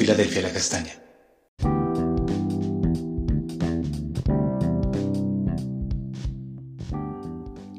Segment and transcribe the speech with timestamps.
[0.00, 0.92] Filadelfia La Castaña.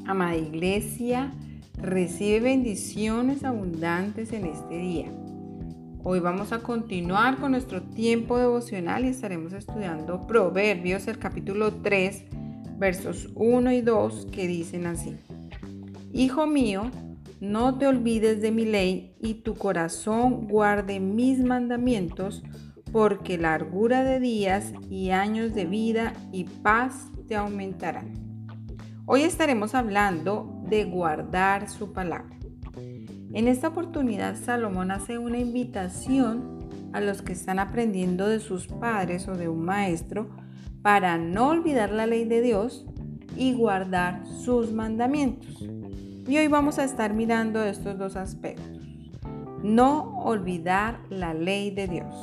[0.06, 1.32] Amada Iglesia,
[1.78, 5.12] recibe bendiciones abundantes en este día.
[6.04, 12.22] Hoy vamos a continuar con nuestro tiempo devocional y estaremos estudiando Proverbios, el capítulo 3,
[12.78, 15.16] versos 1 y 2, que dicen así.
[16.12, 16.88] Hijo mío,
[17.42, 22.44] no te olvides de mi ley y tu corazón guarde mis mandamientos,
[22.92, 28.46] porque largura de días y años de vida y paz te aumentarán.
[29.06, 32.38] Hoy estaremos hablando de guardar su palabra.
[32.76, 36.60] En esta oportunidad Salomón hace una invitación
[36.92, 40.30] a los que están aprendiendo de sus padres o de un maestro
[40.80, 42.86] para no olvidar la ley de Dios
[43.36, 45.81] y guardar sus mandamientos.
[46.26, 48.80] Y hoy vamos a estar mirando estos dos aspectos.
[49.64, 52.14] No olvidar la ley de Dios.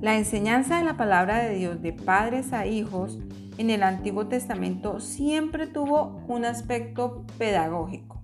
[0.00, 3.18] La enseñanza de la palabra de Dios de padres a hijos
[3.58, 8.22] en el Antiguo Testamento siempre tuvo un aspecto pedagógico.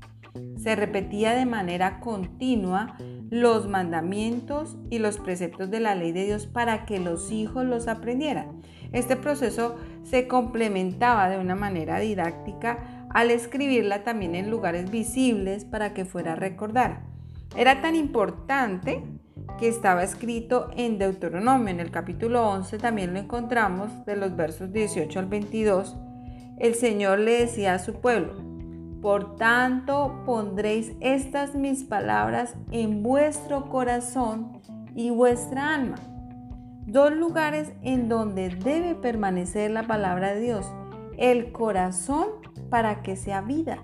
[0.57, 2.97] Se repetía de manera continua
[3.31, 7.87] los mandamientos y los preceptos de la ley de Dios para que los hijos los
[7.87, 8.63] aprendieran.
[8.93, 15.93] Este proceso se complementaba de una manera didáctica al escribirla también en lugares visibles para
[15.95, 17.03] que fuera a recordar.
[17.57, 19.03] Era tan importante
[19.59, 24.73] que estaba escrito en Deuteronomio, en el capítulo 11 también lo encontramos de los versos
[24.73, 25.97] 18 al 22.
[26.59, 28.35] El Señor le decía a su pueblo,
[29.01, 34.61] por tanto pondréis estas mis palabras en vuestro corazón
[34.95, 35.97] y vuestra alma.
[36.87, 40.71] Dos lugares en donde debe permanecer la palabra de Dios,
[41.17, 42.40] el corazón
[42.71, 43.79] para que sea vida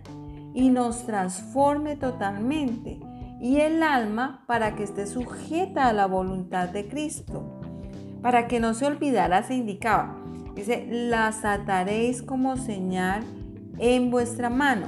[0.55, 2.99] y nos transforme totalmente
[3.41, 7.61] y el alma para que esté sujeta a la voluntad de Cristo.
[8.23, 10.17] Para que no se olvidara, se indicaba,
[10.55, 13.23] dice, las ataréis como señal
[13.79, 14.87] en vuestra mano.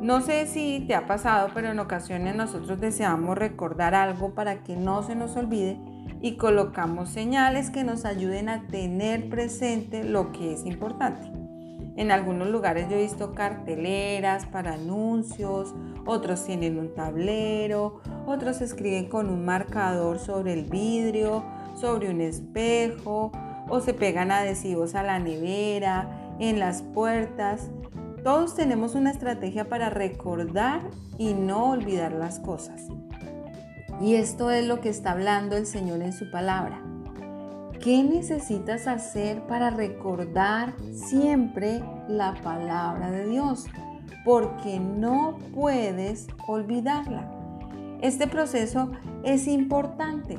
[0.00, 4.76] No sé si te ha pasado, pero en ocasiones nosotros deseamos recordar algo para que
[4.76, 5.78] no se nos olvide
[6.20, 11.35] y colocamos señales que nos ayuden a tener presente lo que es importante.
[11.96, 15.74] En algunos lugares yo he visto carteleras para anuncios,
[16.04, 21.42] otros tienen un tablero, otros escriben con un marcador sobre el vidrio,
[21.74, 23.32] sobre un espejo,
[23.68, 27.70] o se pegan adhesivos a la nevera, en las puertas.
[28.22, 30.82] Todos tenemos una estrategia para recordar
[31.18, 32.82] y no olvidar las cosas.
[34.00, 36.85] Y esto es lo que está hablando el Señor en su palabra.
[37.80, 43.66] ¿Qué necesitas hacer para recordar siempre la palabra de Dios?
[44.24, 47.30] Porque no puedes olvidarla.
[48.00, 48.92] Este proceso
[49.24, 50.38] es importante.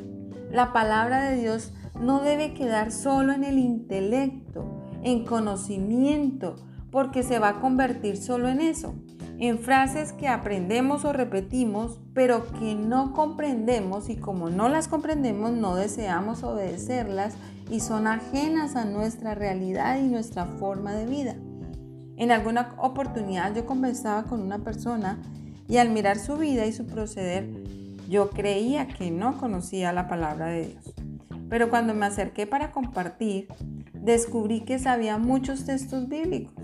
[0.51, 6.55] La palabra de Dios no debe quedar solo en el intelecto, en conocimiento,
[6.91, 8.95] porque se va a convertir solo en eso
[9.39, 15.51] en frases que aprendemos o repetimos, pero que no comprendemos y como no las comprendemos
[15.51, 17.35] no deseamos obedecerlas
[17.69, 21.35] y son ajenas a nuestra realidad y nuestra forma de vida.
[22.17, 25.19] En alguna oportunidad yo conversaba con una persona
[25.67, 27.47] y al mirar su vida y su proceder,
[28.09, 30.93] yo creía que no conocía la palabra de Dios.
[31.49, 33.47] Pero cuando me acerqué para compartir,
[33.93, 36.56] descubrí que sabía muchos textos bíblicos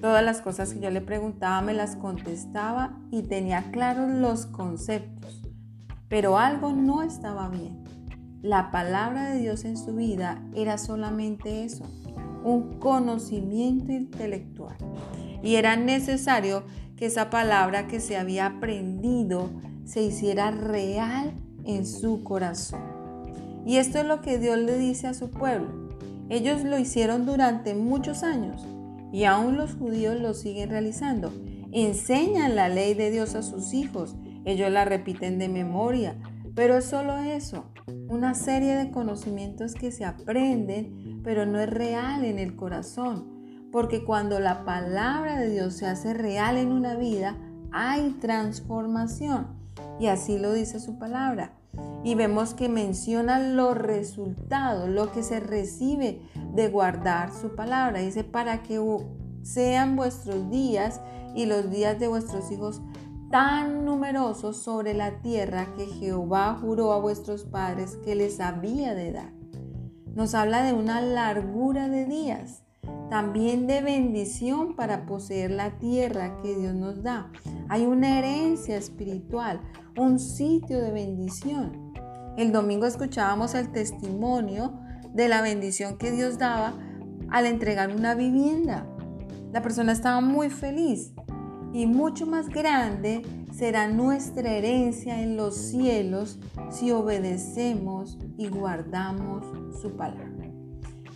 [0.00, 5.42] Todas las cosas que yo le preguntaba me las contestaba y tenía claros los conceptos.
[6.08, 7.84] Pero algo no estaba bien.
[8.42, 11.84] La palabra de Dios en su vida era solamente eso,
[12.42, 14.76] un conocimiento intelectual.
[15.42, 16.62] Y era necesario
[16.96, 19.50] que esa palabra que se había aprendido
[19.84, 21.34] se hiciera real
[21.64, 22.80] en su corazón.
[23.66, 25.90] Y esto es lo que Dios le dice a su pueblo.
[26.30, 28.66] Ellos lo hicieron durante muchos años,
[29.12, 31.32] y aún los judíos lo siguen realizando.
[31.72, 36.16] Enseñan la ley de Dios a sus hijos, ellos la repiten de memoria,
[36.54, 37.64] pero es solo eso,
[38.08, 44.04] una serie de conocimientos que se aprenden, pero no es real en el corazón, porque
[44.04, 47.36] cuando la palabra de Dios se hace real en una vida,
[47.72, 49.58] hay transformación.
[50.00, 51.59] Y así lo dice su palabra
[52.02, 56.22] y vemos que menciona los resultados, lo que se recibe
[56.54, 58.00] de guardar su palabra.
[58.00, 58.80] Dice, para que
[59.42, 61.00] sean vuestros días
[61.34, 62.80] y los días de vuestros hijos
[63.30, 69.12] tan numerosos sobre la tierra que Jehová juró a vuestros padres que les había de
[69.12, 69.32] dar.
[70.14, 72.64] Nos habla de una largura de días,
[73.08, 77.30] también de bendición para poseer la tierra que Dios nos da.
[77.68, 79.60] Hay una herencia espiritual,
[79.96, 81.89] un sitio de bendición.
[82.36, 84.72] El domingo escuchábamos el testimonio
[85.12, 86.74] de la bendición que Dios daba
[87.30, 88.86] al entregar una vivienda.
[89.52, 91.12] La persona estaba muy feliz
[91.72, 93.22] y mucho más grande
[93.52, 96.38] será nuestra herencia en los cielos
[96.70, 99.44] si obedecemos y guardamos
[99.80, 100.30] su palabra.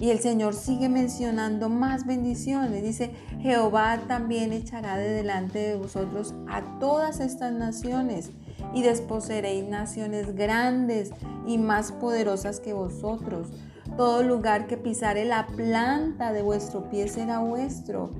[0.00, 2.82] Y el Señor sigue mencionando más bendiciones.
[2.82, 8.30] Dice, Jehová también echará de delante de vosotros a todas estas naciones
[8.72, 11.10] y desposeeréis naciones grandes
[11.46, 13.48] y más poderosas que vosotros.
[13.96, 18.10] Todo lugar que pisare la planta de vuestro pie será vuestro.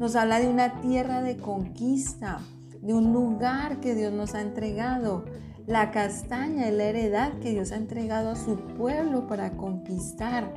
[0.00, 2.40] Nos habla de una tierra de conquista,
[2.80, 5.24] de un lugar que Dios nos ha entregado.
[5.66, 10.52] La castaña es la heredad que Dios ha entregado a su pueblo para conquistar.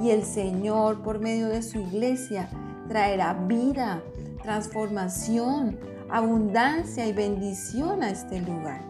[0.00, 2.48] Y el Señor, por medio de su iglesia,
[2.88, 4.00] traerá vida,
[4.42, 5.78] transformación,
[6.14, 8.82] abundancia y bendición a este lugar.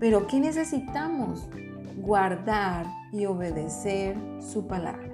[0.00, 1.48] Pero ¿qué necesitamos?
[1.98, 5.08] Guardar y obedecer su palabra.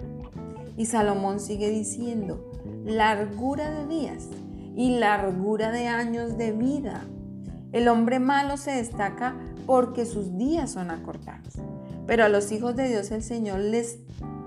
[0.79, 2.51] Y Salomón sigue diciendo,
[2.87, 4.31] largura de días
[4.75, 7.05] y largura de años de vida.
[7.73, 9.37] El hombre malo se destaca
[9.67, 11.57] porque sus días son acortados.
[12.07, 13.99] Pero a los hijos de Dios el Señor les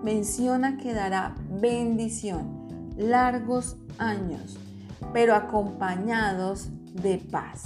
[0.01, 4.57] menciona que dará bendición, largos años,
[5.13, 7.63] pero acompañados de paz.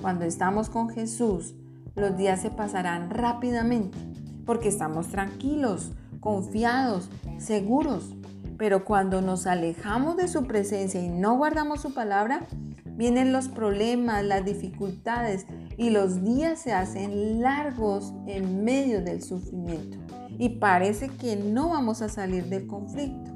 [0.00, 1.54] Cuando estamos con Jesús,
[1.94, 3.96] los días se pasarán rápidamente
[4.44, 8.14] porque estamos tranquilos, confiados, seguros.
[8.58, 12.46] Pero cuando nos alejamos de su presencia y no guardamos su palabra,
[12.86, 19.98] vienen los problemas, las dificultades y los días se hacen largos en medio del sufrimiento.
[20.38, 23.35] Y parece que no vamos a salir del conflicto.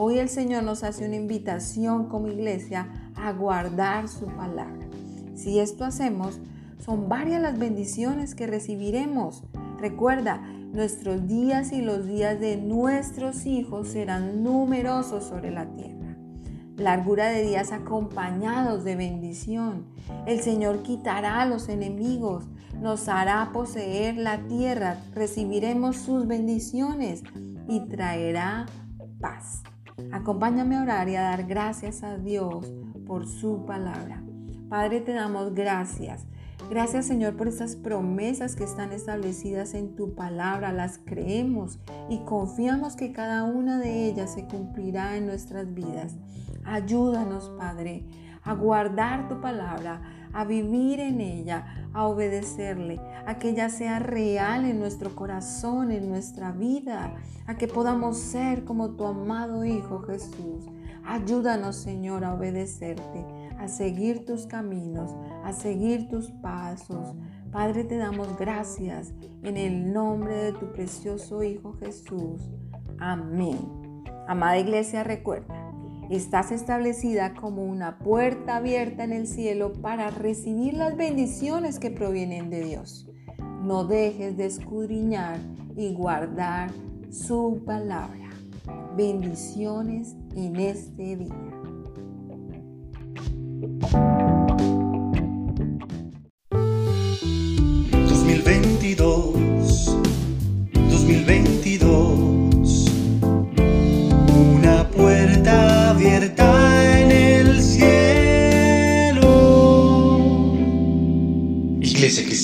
[0.00, 2.86] Hoy el Señor nos hace una invitación como iglesia
[3.16, 4.86] a guardar su palabra.
[5.34, 6.38] Si esto hacemos,
[6.78, 9.42] son varias las bendiciones que recibiremos.
[9.80, 10.36] Recuerda,
[10.72, 16.16] nuestros días y los días de nuestros hijos serán numerosos sobre la tierra.
[16.76, 19.86] Largura de días acompañados de bendición.
[20.26, 22.44] El Señor quitará a los enemigos,
[22.80, 27.24] nos hará poseer la tierra, recibiremos sus bendiciones
[27.66, 28.66] y traerá
[29.20, 29.64] paz.
[30.12, 32.72] Acompáñame a orar y a dar gracias a Dios
[33.06, 34.22] por su palabra.
[34.68, 36.26] Padre, te damos gracias
[36.70, 40.70] Gracias Señor por esas promesas que están establecidas en tu palabra.
[40.70, 41.78] Las creemos
[42.10, 46.16] y confiamos que cada una de ellas se cumplirá en nuestras vidas.
[46.64, 48.04] Ayúdanos Padre
[48.44, 50.02] a guardar tu palabra,
[50.38, 56.08] a vivir en ella, a obedecerle, a que ella sea real en nuestro corazón, en
[56.08, 57.16] nuestra vida,
[57.48, 60.66] a que podamos ser como tu amado Hijo Jesús.
[61.04, 63.24] Ayúdanos Señor a obedecerte
[63.58, 65.10] a seguir tus caminos,
[65.44, 67.16] a seguir tus pasos.
[67.50, 69.12] Padre, te damos gracias
[69.42, 72.48] en el nombre de tu precioso Hijo Jesús.
[73.00, 73.58] Amén.
[74.28, 75.57] Amada iglesia, recuerda,
[76.10, 82.50] estás establecida como una puerta abierta en el cielo para recibir las bendiciones que provienen
[82.50, 83.08] de Dios.
[83.62, 85.38] No dejes de escudriñar
[85.76, 86.70] y guardar
[87.10, 88.30] su palabra.
[88.96, 91.57] Bendiciones en este día.